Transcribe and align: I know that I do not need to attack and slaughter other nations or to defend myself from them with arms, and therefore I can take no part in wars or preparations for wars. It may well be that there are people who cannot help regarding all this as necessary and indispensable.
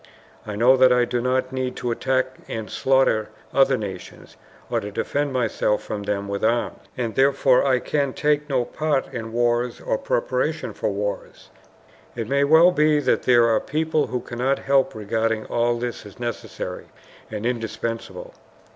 I 0.47 0.55
know 0.55 0.77
that 0.77 0.91
I 0.91 1.05
do 1.05 1.21
not 1.21 1.51
need 1.53 1.75
to 1.75 1.91
attack 1.91 2.39
and 2.47 2.71
slaughter 2.71 3.29
other 3.53 3.77
nations 3.77 4.35
or 4.67 4.79
to 4.79 4.89
defend 4.91 5.31
myself 5.31 5.83
from 5.83 6.01
them 6.01 6.27
with 6.27 6.43
arms, 6.43 6.79
and 6.97 7.13
therefore 7.13 7.63
I 7.63 7.77
can 7.77 8.13
take 8.13 8.49
no 8.49 8.65
part 8.65 9.13
in 9.13 9.31
wars 9.31 9.79
or 9.79 9.99
preparations 9.99 10.75
for 10.79 10.89
wars. 10.89 11.51
It 12.15 12.27
may 12.27 12.43
well 12.43 12.71
be 12.71 12.99
that 12.99 13.21
there 13.21 13.47
are 13.47 13.59
people 13.59 14.07
who 14.07 14.21
cannot 14.21 14.57
help 14.57 14.95
regarding 14.95 15.45
all 15.45 15.77
this 15.77 16.03
as 16.03 16.19
necessary 16.19 16.85
and 17.29 17.45
indispensable. 17.45 18.33